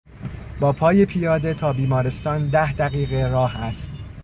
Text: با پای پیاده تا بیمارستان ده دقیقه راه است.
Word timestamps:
با 0.59 0.73
پای 0.73 1.05
پیاده 1.05 1.53
تا 1.53 1.73
بیمارستان 1.73 2.49
ده 2.49 2.73
دقیقه 2.73 3.23
راه 3.27 3.55
است. 3.55 3.91